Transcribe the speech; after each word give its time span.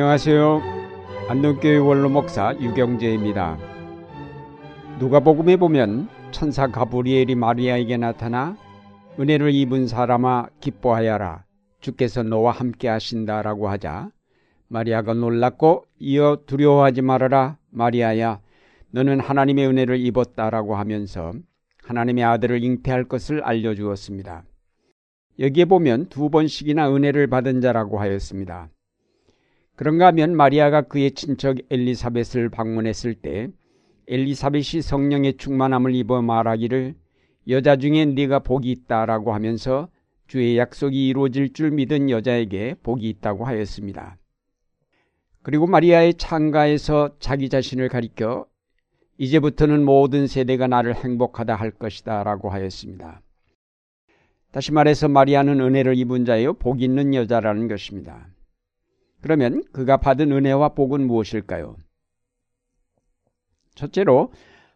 안녕하세요. 0.00 0.62
안동교회 1.28 1.76
원로 1.76 2.08
목사 2.08 2.56
유경재입니다. 2.58 3.58
누가복음에 4.98 5.56
보면 5.56 6.08
천사 6.30 6.68
가브리엘이 6.68 7.34
마리아에게 7.34 7.98
나타나 7.98 8.56
은혜를 9.18 9.52
입은 9.52 9.88
사람아 9.88 10.46
기뻐하여라 10.60 11.44
주께서 11.80 12.22
너와 12.22 12.52
함께 12.52 12.88
하신다라고 12.88 13.68
하자 13.68 14.10
마리아가 14.68 15.12
놀랐고 15.12 15.84
이어 15.98 16.38
두려워하지 16.46 17.02
말아라 17.02 17.58
마리아야 17.68 18.40
너는 18.92 19.20
하나님의 19.20 19.66
은혜를 19.66 20.00
입었다라고 20.00 20.76
하면서 20.76 21.34
하나님의 21.84 22.24
아들을 22.24 22.64
잉태할 22.64 23.04
것을 23.04 23.44
알려 23.44 23.74
주었습니다. 23.74 24.44
여기에 25.38 25.66
보면 25.66 26.06
두 26.06 26.30
번씩이나 26.30 26.90
은혜를 26.90 27.26
받은 27.26 27.60
자라고 27.60 28.00
하였습니다. 28.00 28.70
그런가 29.80 30.08
하면 30.08 30.36
마리아가 30.36 30.82
그의 30.82 31.12
친척 31.12 31.56
엘리사벳을 31.70 32.50
방문했을 32.50 33.14
때 33.14 33.48
엘리사벳이 34.08 34.82
성령의 34.82 35.38
충만함을 35.38 35.94
입어 35.94 36.20
말하기를 36.20 36.94
여자 37.48 37.76
중에 37.76 38.04
네가 38.04 38.40
복이 38.40 38.70
있다라고 38.70 39.32
하면서 39.32 39.88
주의 40.26 40.58
약속이 40.58 41.08
이루어질 41.08 41.54
줄 41.54 41.70
믿은 41.70 42.10
여자에게 42.10 42.74
복이 42.82 43.08
있다고 43.08 43.46
하였습니다. 43.46 44.18
그리고 45.40 45.66
마리아의 45.66 46.12
창가에서 46.12 47.16
자기 47.18 47.48
자신을 47.48 47.88
가리켜 47.88 48.44
이제부터는 49.16 49.82
모든 49.82 50.26
세대가 50.26 50.66
나를 50.66 50.94
행복하다 50.94 51.54
할 51.54 51.70
것이다 51.70 52.22
라고 52.22 52.50
하였습니다. 52.50 53.22
다시 54.52 54.72
말해서 54.72 55.08
마리아는 55.08 55.58
은혜를 55.58 55.96
입은 55.96 56.26
자요 56.26 56.52
복 56.52 56.82
있는 56.82 57.14
여자라는 57.14 57.66
것입니다. 57.66 58.28
그러면 59.20 59.62
그가 59.72 59.98
받은 59.98 60.32
은혜와 60.32 60.70
복은 60.70 61.06
무엇일까요? 61.06 61.76
첫째로 63.74 64.32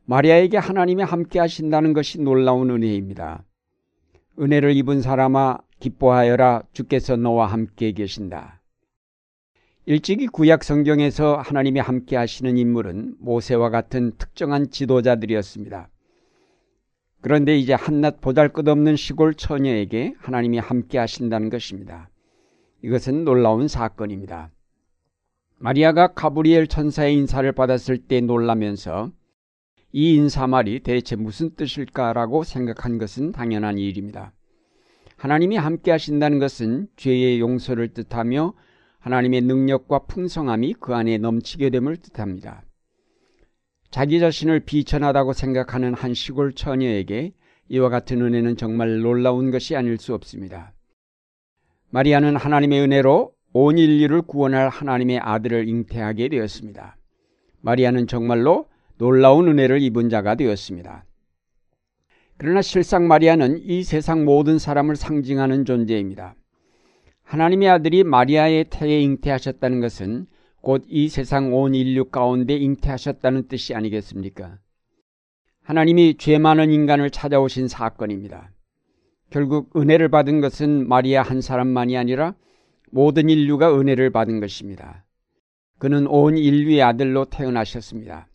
마리아에게 0.06 0.58
하나님이 0.58 1.02
함께 1.02 1.38
하신다는 1.38 1.92
것이 1.92 2.20
놀라운 2.20 2.70
은혜입니다. 2.70 3.44
은혜를 4.38 4.76
입은 4.76 5.00
사람아 5.00 5.58
기뻐하여라 5.80 6.62
주께서 6.72 7.16
너와 7.16 7.46
함께 7.46 7.92
계신다. 7.92 8.60
일찍이 9.86 10.26
구약 10.28 10.64
성경에서 10.64 11.36
하나님이 11.36 11.80
함께 11.80 12.16
하시는 12.16 12.56
인물은 12.56 13.16
모세와 13.18 13.68
같은 13.70 14.12
특정한 14.16 14.70
지도자들이었습니다. 14.70 15.88
그런데 17.20 17.56
이제 17.56 17.74
한낱 17.74 18.20
보잘 18.20 18.50
것 18.50 18.66
없는 18.66 18.96
시골 18.96 19.34
처녀에게 19.34 20.14
하나님이 20.18 20.58
함께 20.58 20.98
하신다는 20.98 21.50
것입니다. 21.50 22.08
이것은 22.84 23.24
놀라운 23.24 23.66
사건입니다. 23.66 24.50
마리아가 25.56 26.08
가브리엘 26.08 26.66
천사의 26.66 27.14
인사를 27.14 27.50
받았을 27.52 27.96
때 27.96 28.20
놀라면서 28.20 29.10
이 29.92 30.16
인사말이 30.16 30.80
대체 30.80 31.16
무슨 31.16 31.54
뜻일까라고 31.54 32.44
생각한 32.44 32.98
것은 32.98 33.32
당연한 33.32 33.78
일입니다. 33.78 34.34
하나님이 35.16 35.56
함께 35.56 35.92
하신다는 35.92 36.38
것은 36.38 36.88
죄의 36.96 37.40
용서를 37.40 37.88
뜻하며 37.94 38.52
하나님의 38.98 39.40
능력과 39.40 40.00
풍성함이 40.00 40.74
그 40.78 40.94
안에 40.94 41.16
넘치게 41.16 41.70
됨을 41.70 41.96
뜻합니다. 41.96 42.64
자기 43.90 44.20
자신을 44.20 44.60
비천하다고 44.60 45.32
생각하는 45.32 45.94
한 45.94 46.12
시골 46.12 46.52
처녀에게 46.52 47.32
이와 47.70 47.88
같은 47.88 48.20
은혜는 48.20 48.58
정말 48.58 49.00
놀라운 49.00 49.50
것이 49.50 49.74
아닐 49.74 49.96
수 49.96 50.12
없습니다. 50.12 50.74
마리아는 51.94 52.34
하나님의 52.34 52.80
은혜로 52.80 53.32
온 53.52 53.78
인류를 53.78 54.22
구원할 54.22 54.68
하나님의 54.68 55.20
아들을 55.20 55.68
잉태하게 55.68 56.28
되었습니다. 56.28 56.96
마리아는 57.60 58.08
정말로 58.08 58.66
놀라운 58.98 59.46
은혜를 59.46 59.80
입은 59.80 60.08
자가 60.08 60.34
되었습니다. 60.34 61.04
그러나 62.36 62.62
실상 62.62 63.06
마리아는 63.06 63.60
이 63.62 63.84
세상 63.84 64.24
모든 64.24 64.58
사람을 64.58 64.96
상징하는 64.96 65.64
존재입니다. 65.64 66.34
하나님의 67.22 67.68
아들이 67.68 68.02
마리아의 68.02 68.64
태에 68.70 69.00
잉태하셨다는 69.00 69.80
것은 69.80 70.26
곧 70.62 70.82
이 70.88 71.08
세상 71.08 71.54
온 71.54 71.76
인류 71.76 72.06
가운데 72.06 72.56
잉태하셨다는 72.56 73.46
뜻이 73.46 73.72
아니겠습니까? 73.72 74.58
하나님이 75.62 76.16
죄 76.18 76.38
많은 76.38 76.72
인간을 76.72 77.10
찾아오신 77.10 77.68
사건입니다. 77.68 78.50
결국 79.34 79.76
은혜를 79.76 80.10
받은 80.10 80.40
것은 80.40 80.86
마리아 80.86 81.20
한 81.20 81.40
사람만이 81.40 81.96
아니라 81.96 82.36
모든 82.92 83.28
인류가 83.28 83.76
은혜를 83.76 84.10
받은 84.10 84.38
것입니다. 84.38 85.04
그는 85.80 86.06
온 86.06 86.38
인류의 86.38 86.80
아들로 86.82 87.24
태어나셨습니다. 87.24 88.28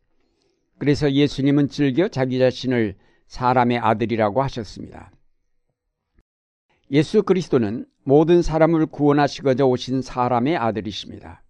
그래서 0.77 1.09
예수님은 1.09 1.69
즐겨 1.69 2.09
자기 2.09 2.37
자신을 2.37 2.97
사람의 3.27 3.77
아들이라고 3.77 4.43
하셨습니다. 4.43 5.13
예수 6.91 7.23
그리스도는 7.23 7.85
모든 8.03 8.41
사람을 8.41 8.87
구원하시고자 8.87 9.66
오신 9.66 10.01
사람의 10.01 10.57
아들이십니다. 10.57 11.43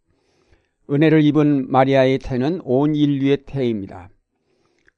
은혜를 0.91 1.23
입은 1.23 1.71
마리아의 1.71 2.19
태는 2.19 2.61
온 2.65 2.93
인류의 2.93 3.45
태입니다. 3.47 4.11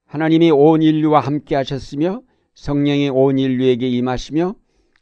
하나님이 0.08 0.52
온 0.52 0.82
인류와 0.82 1.22
함께 1.22 1.56
하셨으며 1.56 2.22
성령이 2.54 3.10
온 3.10 3.40
인류에게 3.40 3.88
임하시며 3.88 4.56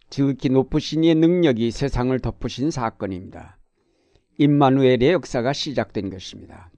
지극히 0.10 0.50
높으신 0.50 1.04
이의 1.04 1.16
능력이 1.16 1.72
세상을 1.72 2.18
덮으신 2.20 2.72
사건입니다. 2.72 3.58
임마누엘의 4.38 5.12
역사가 5.12 5.54
시작된 5.54 6.10
것입니다. 6.10 6.72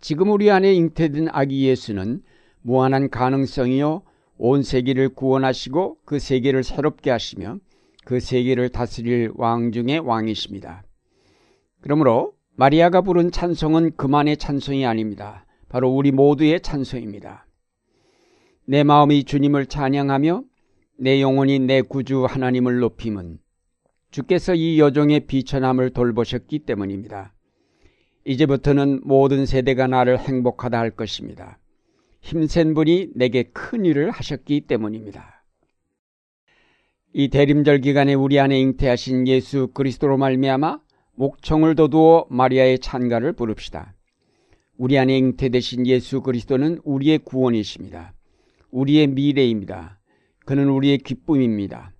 지금 0.00 0.30
우리 0.30 0.50
안에 0.50 0.72
잉태된 0.74 1.28
아기 1.32 1.66
예수는 1.66 2.22
무한한 2.62 3.10
가능성이요 3.10 4.02
온 4.36 4.62
세계를 4.62 5.10
구원하시고 5.10 5.98
그 6.04 6.18
세계를 6.18 6.62
새롭게 6.62 7.10
하시며 7.10 7.58
그 8.04 8.20
세계를 8.20 8.68
다스릴 8.68 9.32
왕 9.34 9.72
중의 9.72 10.00
왕이십니다. 10.00 10.84
그러므로 11.80 12.34
마리아가 12.56 13.00
부른 13.00 13.32
찬송은 13.32 13.96
그만의 13.96 14.36
찬송이 14.36 14.86
아닙니다. 14.86 15.44
바로 15.68 15.90
우리 15.90 16.12
모두의 16.12 16.60
찬송입니다. 16.60 17.46
내 18.66 18.82
마음이 18.82 19.24
주님을 19.24 19.66
찬양하며 19.66 20.42
내 20.96 21.20
영혼이 21.20 21.58
내 21.58 21.82
구주 21.82 22.24
하나님을 22.24 22.78
높임은 22.78 23.38
주께서 24.10 24.54
이 24.54 24.80
여종의 24.80 25.26
비천함을 25.26 25.90
돌보셨기 25.90 26.60
때문입니다. 26.60 27.34
이제부터는 28.24 29.02
모든 29.04 29.44
세대가 29.44 29.86
나를 29.86 30.18
행복하다 30.18 30.78
할 30.78 30.90
것입니다. 30.90 31.58
힘센 32.22 32.72
분이 32.72 33.10
내게 33.14 33.42
큰 33.42 33.84
일을 33.84 34.10
하셨기 34.10 34.62
때문입니다. 34.62 35.44
이 37.12 37.28
대림절 37.28 37.80
기간에 37.80 38.14
우리 38.14 38.40
안에 38.40 38.58
잉태하신 38.60 39.28
예수 39.28 39.68
그리스도로 39.74 40.16
말미암아 40.16 40.80
목청을 41.16 41.74
돋우어 41.74 42.28
마리아의 42.30 42.78
찬가를 42.78 43.34
부릅시다. 43.34 43.94
우리 44.78 44.98
안에 44.98 45.18
잉태되신 45.18 45.86
예수 45.86 46.22
그리스도는 46.22 46.80
우리의 46.82 47.18
구원이십니다. 47.18 48.14
우리의 48.74 49.06
미래입니다. 49.06 50.00
그는 50.44 50.68
우리의 50.68 50.98
기쁨입니다. 50.98 51.92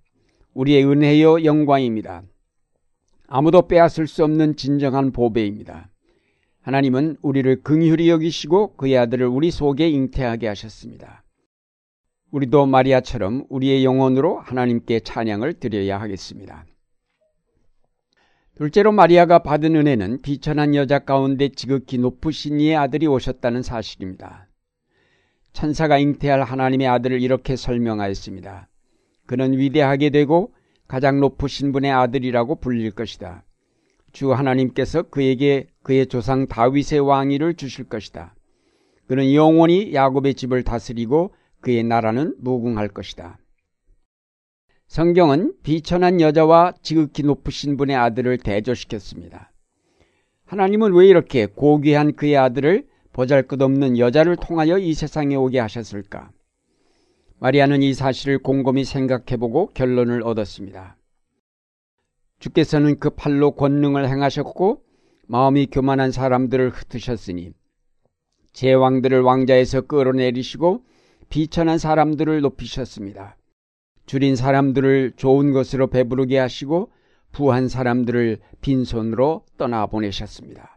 우리의 0.53 0.85
은혜여 0.85 1.45
영광입니다. 1.45 2.23
아무도 3.27 3.67
빼앗을 3.67 4.07
수 4.07 4.23
없는 4.23 4.57
진정한 4.57 5.11
보배입니다. 5.11 5.89
하나님은 6.61 7.17
우리를 7.21 7.63
긍휼히 7.63 8.09
여기시고 8.09 8.75
그의 8.75 8.97
아들을 8.97 9.25
우리 9.25 9.51
속에 9.51 9.89
잉태하게 9.89 10.47
하셨습니다. 10.47 11.23
우리도 12.31 12.65
마리아처럼 12.65 13.45
우리의 13.49 13.85
영혼으로 13.85 14.39
하나님께 14.39 14.99
찬양을 14.99 15.53
드려야 15.53 16.01
하겠습니다. 16.01 16.65
둘째로 18.55 18.91
마리아가 18.91 19.39
받은 19.39 19.75
은혜는 19.75 20.21
비천한 20.21 20.75
여자 20.75 20.99
가운데 20.99 21.49
지극히 21.49 21.97
높으신 21.97 22.59
이의 22.59 22.75
아들이 22.75 23.07
오셨다는 23.07 23.63
사실입니다. 23.63 24.44
천사가 25.55 25.97
잉태할 25.97 26.43
하나님의 26.43 26.85
아들을 26.85 27.21
이렇게 27.21 27.55
설명하였습니다. 27.55 28.67
그는 29.25 29.57
위대하게 29.57 30.09
되고 30.09 30.53
가장 30.85 31.21
높으신 31.21 31.71
분의 31.71 31.91
아들이라고 31.91 32.55
불릴 32.55 32.91
것이다. 32.91 33.45
주 34.11 34.33
하나님께서 34.33 35.03
그에게 35.03 35.67
그의 35.81 36.07
조상 36.07 36.47
다윗의 36.47 36.99
왕위를 36.99 37.53
주실 37.55 37.85
것이다. 37.85 38.35
그는 39.07 39.33
영원히 39.33 39.93
야곱의 39.93 40.33
집을 40.33 40.63
다스리고 40.63 41.33
그의 41.61 41.83
나라는 41.83 42.35
무궁할 42.39 42.89
것이다. 42.89 43.39
성경은 44.87 45.53
비천한 45.63 46.19
여자와 46.19 46.73
지극히 46.81 47.23
높으신 47.23 47.77
분의 47.77 47.95
아들을 47.95 48.39
대조시켰습니다. 48.39 49.53
하나님은 50.45 50.93
왜 50.93 51.07
이렇게 51.07 51.45
고귀한 51.45 52.13
그의 52.13 52.35
아들을 52.35 52.85
보잘것없는 53.15 53.97
여자를 53.97 54.35
통하여 54.35 54.77
이 54.77 54.93
세상에 54.93 55.35
오게 55.35 55.57
하셨을까? 55.57 56.31
마리아는 57.39 57.81
이 57.81 57.93
사실을 57.93 58.39
곰곰이 58.39 58.83
생각해보고 58.83 59.67
결론을 59.73 60.21
얻었습니다. 60.23 60.97
주께서는 62.39 62.99
그 62.99 63.11
팔로 63.11 63.51
권능을 63.51 64.09
행하셨고 64.09 64.81
마음이 65.27 65.67
교만한 65.67 66.11
사람들을 66.11 66.71
흩으셨으니 66.71 67.53
제왕들을 68.51 69.21
왕자에서 69.21 69.81
끌어내리시고 69.81 70.83
비천한 71.29 71.77
사람들을 71.77 72.41
높이셨습니다. 72.41 73.37
줄인 74.07 74.35
사람들을 74.35 75.13
좋은 75.15 75.53
것으로 75.53 75.87
배부르게 75.87 76.37
하시고 76.37 76.91
부한 77.31 77.69
사람들을 77.69 78.39
빈손으로 78.59 79.45
떠나 79.57 79.85
보내셨습니다. 79.85 80.74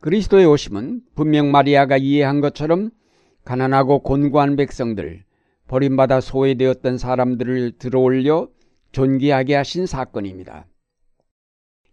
그리스도의 0.00 0.46
오심은 0.46 1.02
분명 1.14 1.50
마리아가 1.50 1.96
이해한 1.96 2.40
것처럼 2.40 2.90
가난하고 3.44 4.00
곤고한 4.00 4.56
백성들, 4.56 5.24
버림받아 5.68 6.20
소외되었던 6.20 6.98
사람들을 6.98 7.72
들어올려 7.78 8.48
존귀하게 8.92 9.54
하신 9.54 9.86
사건입니다. 9.86 10.66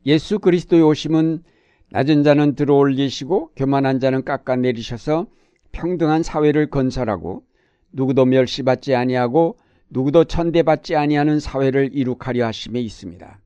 예수 0.05 0.39
그리스도의 0.39 0.83
오심은 0.83 1.43
낮은 1.91 2.23
자는 2.23 2.55
들어올리시고 2.55 3.51
교만한 3.55 3.99
자는 3.99 4.23
깎아내리셔서 4.23 5.27
평등한 5.71 6.23
사회를 6.23 6.69
건설하고 6.69 7.43
누구도 7.91 8.25
멸시받지 8.25 8.95
아니하고 8.95 9.57
누구도 9.89 10.25
천대받지 10.25 10.95
아니하는 10.95 11.39
사회를 11.39 11.91
이룩하려 11.93 12.45
하심에 12.47 12.81
있습니다. 12.81 13.39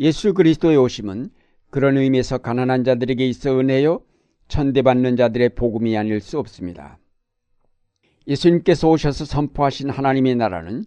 예수 0.00 0.34
그리스도의 0.34 0.78
오심은 0.78 1.30
그런 1.72 1.96
의미에서 1.96 2.36
가난한 2.36 2.84
자들에게 2.84 3.26
있어 3.28 3.58
은혜요 3.58 4.02
천대받는 4.48 5.16
자들의 5.16 5.54
복음이 5.54 5.96
아닐 5.96 6.20
수 6.20 6.38
없습니다. 6.38 6.98
예수님께서 8.26 8.90
오셔서 8.90 9.24
선포하신 9.24 9.88
하나님의 9.88 10.34
나라는 10.34 10.84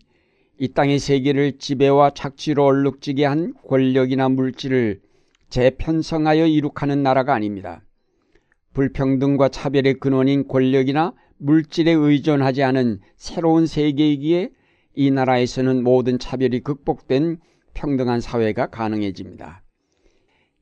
이 0.59 0.67
땅의 0.67 0.99
세계를 0.99 1.57
지배와 1.57 2.11
착취로 2.11 2.63
얼룩지게 2.63 3.25
한 3.25 3.55
권력이나 3.67 4.29
물질을 4.29 5.01
재편성하여 5.49 6.45
이룩하는 6.45 7.01
나라가 7.01 7.33
아닙니다. 7.33 7.81
불평등과 8.73 9.49
차별의 9.49 9.95
근원인 9.95 10.47
권력이나 10.47 11.15
물질에 11.39 11.93
의존하지 11.93 12.61
않은 12.61 12.99
새로운 13.17 13.65
세계이기에 13.65 14.51
이 14.93 15.09
나라에서는 15.09 15.81
모든 15.83 16.19
차별이 16.19 16.59
극복된 16.59 17.39
평등한 17.73 18.21
사회가 18.21 18.67
가능해집니다. 18.67 19.64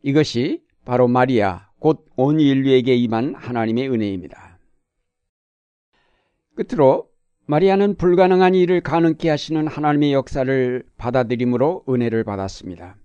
이것이 0.04 0.62
바로 0.86 1.08
마리아, 1.08 1.70
곧 1.80 2.06
온 2.16 2.40
인류에게 2.40 2.96
임한 2.96 3.36
하나님의 3.36 3.90
은혜입니다. 3.90 4.60
끝으로 6.56 7.10
마리아는 7.46 7.96
불가능한 7.96 8.54
일을 8.56 8.82
가능케 8.82 9.30
하시는 9.30 9.68
하나님의 9.68 10.14
역사를 10.14 10.84
받아들임으로 10.98 11.84
은혜를 11.90 12.24
받았습니다. 12.24 12.96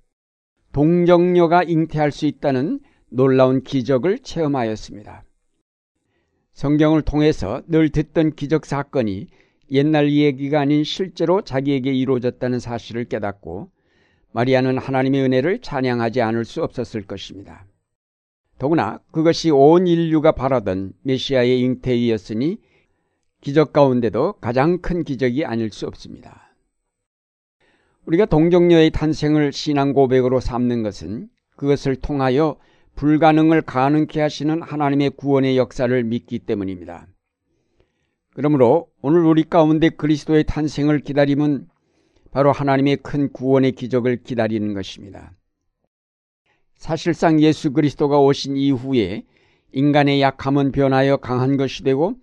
동정녀가 0.73 1.63
잉태할 1.65 2.13
수 2.13 2.27
있다는 2.27 2.81
놀라운 3.11 3.63
기적을 3.63 4.19
체험하였습니다. 4.21 5.25
성경을 6.53 7.03
통해서 7.03 7.63
늘 7.69 7.89
듣던 7.89 8.35
기적 8.35 8.67
사건이 8.67 9.29
옛날 9.71 10.13
얘기가 10.13 10.61
아닌 10.61 10.85
실제로 10.85 11.43
자기에게 11.43 11.93
이루어졌다는 11.93 12.59
사실을 12.59 13.05
깨닫고 13.05 13.71
마리아는 14.33 14.79
하나님의 14.79 15.23
은혜를 15.23 15.61
찬양하지 15.61 16.21
않을 16.23 16.45
수 16.45 16.63
없었을 16.63 17.03
것입니다. 17.03 17.67
더구나 18.59 18.99
그것이 19.11 19.51
온 19.51 19.87
인류가 19.87 20.33
바라던 20.33 20.93
메시아의 21.03 21.61
잉태이었으니 21.61 22.59
기적 23.41 23.73
가운데도 23.73 24.35
가장 24.41 24.79
큰 24.79 25.05
기적이 25.05 25.45
아닐 25.45 25.71
수 25.71 25.87
없습니다. 25.87 26.55
우리가 28.07 28.25
동정녀의 28.27 28.91
탄생을 28.91 29.53
신앙 29.53 29.93
고백으로 29.93 30.41
삼는 30.41 30.83
것은 30.83 31.29
그것을 31.57 31.97
통하여 31.97 32.57
불가능을 32.97 33.63
가능케 33.63 34.21
하시는 34.21 34.61
하나님의 34.61 35.11
구원의 35.11 35.57
역사를 35.57 36.03
믿기 36.05 36.41
때문입니다. 36.41 37.07
그러므로 38.35 38.89
오늘 39.03 39.25
우리 39.25 39.45
가운데 39.45 39.89
그리스도의 39.89 40.45
탄생을 40.45 41.01
기다림은 41.01 41.69
바로 42.31 42.53
하나님의 42.53 42.99
큰 42.99 43.33
구원의 43.33 43.73
기적을 43.73 44.23
기다리는 44.23 44.75
것입니다. 44.75 45.33
사실상 46.77 47.41
예수 47.41 47.73
그리스도가 47.73 48.21
오신 48.21 48.57
이후에 48.57 49.25
인간의 49.73 50.21
약함은 50.21 50.73
변하여 50.73 51.17
강한 51.17 51.57
것이 51.57 51.83
되고 51.83 52.15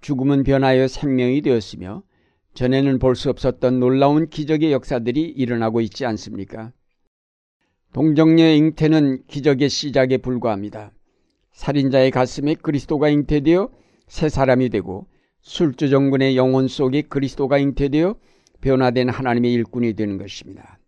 죽음은 0.00 0.42
변하여 0.42 0.88
생명이 0.88 1.42
되었으며 1.42 2.02
전에는 2.54 2.98
볼 2.98 3.14
수 3.14 3.30
없었던 3.30 3.80
놀라운 3.80 4.28
기적의 4.28 4.72
역사들이 4.72 5.22
일어나고 5.22 5.80
있지 5.80 6.04
않습니까? 6.04 6.72
동정녀의 7.92 8.58
잉태는 8.58 9.26
기적의 9.26 9.68
시작에 9.68 10.18
불과합니다. 10.18 10.92
살인자의 11.52 12.10
가슴에 12.10 12.54
그리스도가 12.54 13.08
잉태되어 13.08 13.70
새 14.08 14.28
사람이 14.28 14.70
되고 14.70 15.06
술주정군의 15.42 16.36
영혼 16.36 16.68
속에 16.68 17.02
그리스도가 17.02 17.58
잉태되어 17.58 18.16
변화된 18.62 19.10
하나님의 19.10 19.52
일꾼이 19.52 19.92
되는 19.92 20.16
것입니다. 20.16 20.78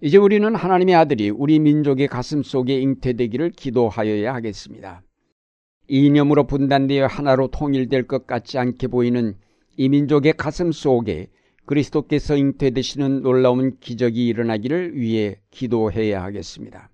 이제 0.00 0.16
우리는 0.16 0.54
하나님의 0.54 0.94
아들이 0.94 1.28
우리 1.30 1.58
민족의 1.58 2.06
가슴 2.06 2.42
속에 2.42 2.80
잉태되기를 2.80 3.50
기도하여야 3.50 4.32
하겠습니다. 4.32 5.02
이념으로 5.88 6.46
분단되어 6.46 7.06
하나로 7.06 7.48
통일될 7.48 8.06
것 8.06 8.26
같지 8.26 8.58
않게 8.58 8.86
보이는 8.86 9.34
이 9.76 9.88
민족의 9.88 10.34
가슴 10.34 10.70
속에 10.70 11.26
그리스도께서 11.66 12.36
잉태되시는 12.36 13.22
놀라운 13.22 13.76
기적이 13.80 14.26
일어나기를 14.28 14.96
위해 14.96 15.36
기도해야 15.50 16.22
하겠습니다. 16.22 16.90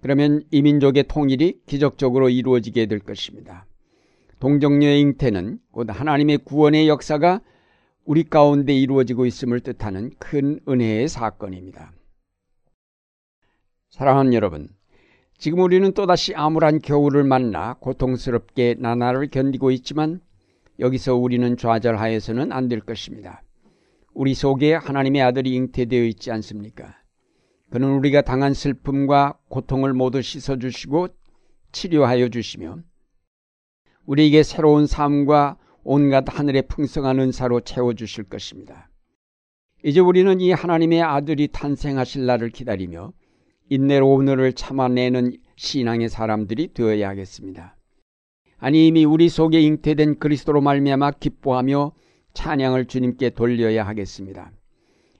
그러면 0.00 0.42
이 0.50 0.62
민족의 0.62 1.04
통일이 1.08 1.60
기적적으로 1.66 2.28
이루어지게 2.28 2.86
될 2.86 2.98
것입니다. 3.00 3.66
동정녀의 4.38 5.00
잉태는 5.00 5.58
곧 5.70 5.88
하나님의 5.90 6.38
구원의 6.38 6.88
역사가 6.88 7.40
우리 8.06 8.22
가운데 8.22 8.74
이루어지고 8.74 9.24
있음을 9.24 9.60
뜻하는 9.60 10.10
큰 10.18 10.60
은혜의 10.68 11.08
사건입니다. 11.08 11.92
사랑하는 13.88 14.34
여러분, 14.34 14.68
지금 15.38 15.60
우리는 15.60 15.90
또다시 15.92 16.34
암울한 16.34 16.80
겨울을 16.80 17.24
만나 17.24 17.74
고통스럽게 17.74 18.76
나날을 18.78 19.28
견디고 19.28 19.70
있지만 19.70 20.20
여기서 20.80 21.14
우리는 21.16 21.56
좌절하여서는 21.56 22.52
안 22.52 22.68
될 22.68 22.80
것입니다. 22.80 23.42
우리 24.12 24.34
속에 24.34 24.74
하나님의 24.74 25.22
아들이 25.22 25.54
잉태되어 25.54 26.04
있지 26.04 26.30
않습니까? 26.30 26.96
그는 27.70 27.88
우리가 27.94 28.20
당한 28.20 28.52
슬픔과 28.52 29.38
고통을 29.48 29.94
모두 29.94 30.20
씻어주시고 30.20 31.08
치료하여 31.72 32.28
주시며 32.28 32.78
우리에게 34.04 34.42
새로운 34.42 34.86
삶과 34.86 35.56
온갖 35.84 36.24
하늘의 36.26 36.62
풍성한 36.68 37.20
은사로 37.20 37.60
채워주실 37.60 38.24
것입니다. 38.24 38.88
이제 39.84 40.00
우리는 40.00 40.40
이 40.40 40.50
하나님의 40.50 41.02
아들이 41.02 41.48
탄생하실 41.48 42.24
날을 42.24 42.48
기다리며 42.48 43.12
인내로 43.68 44.10
오늘을 44.10 44.54
참아내는 44.54 45.36
신앙의 45.56 46.08
사람들이 46.08 46.72
되어야 46.72 47.08
하겠습니다. 47.10 47.76
아니 48.56 48.86
이미 48.86 49.04
우리 49.04 49.28
속에 49.28 49.60
잉태된 49.60 50.18
그리스도로 50.18 50.62
말미암아 50.62 51.12
기뻐하며 51.12 51.92
찬양을 52.32 52.86
주님께 52.86 53.30
돌려야 53.30 53.86
하겠습니다. 53.86 54.52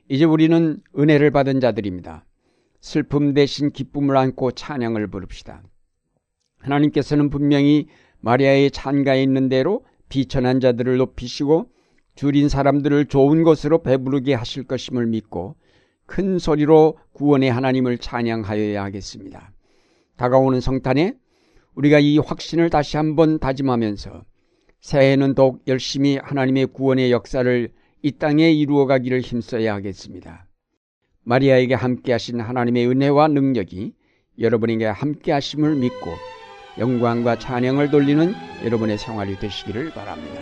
이제 0.08 0.24
우리는 0.24 0.80
은혜를 0.98 1.30
받은 1.30 1.60
자들입니다. 1.60 2.24
슬픔 2.80 3.34
대신 3.34 3.70
기쁨을 3.70 4.16
안고 4.16 4.52
찬양을 4.52 5.08
부릅시다. 5.08 5.62
하나님께서는 6.58 7.28
분명히 7.28 7.86
마리아의 8.20 8.70
찬가에 8.70 9.22
있는 9.22 9.48
대로 9.50 9.84
비천한 10.14 10.60
자들을 10.60 10.96
높이시고 10.98 11.72
줄인 12.14 12.48
사람들을 12.48 13.06
좋은 13.06 13.42
것으로 13.42 13.82
배부르게 13.82 14.34
하실 14.34 14.62
것임을 14.62 15.06
믿고 15.06 15.56
큰 16.06 16.38
소리로 16.38 16.98
구원의 17.14 17.50
하나님을 17.50 17.98
찬양하여야 17.98 18.84
하겠습니다. 18.84 19.52
다가오는 20.16 20.60
성탄에 20.60 21.14
우리가 21.74 21.98
이 21.98 22.18
확신을 22.18 22.70
다시 22.70 22.96
한번 22.96 23.40
다짐하면서 23.40 24.24
새해에는 24.82 25.34
더욱 25.34 25.64
열심히 25.66 26.16
하나님의 26.22 26.66
구원의 26.66 27.10
역사를 27.10 27.72
이 28.02 28.12
땅에 28.12 28.52
이루어가기를 28.52 29.18
힘써야 29.18 29.74
하겠습니다. 29.74 30.46
마리아에게 31.24 31.74
함께하신 31.74 32.38
하나님의 32.38 32.86
은혜와 32.86 33.26
능력이 33.26 33.94
여러분에게 34.38 34.84
함께하심을 34.84 35.74
믿고 35.74 36.10
영광과 36.78 37.38
찬양을 37.38 37.90
돌리는 37.90 38.34
여러분의 38.64 38.98
생활이 38.98 39.38
되시기를 39.38 39.90
바랍니다. 39.90 40.40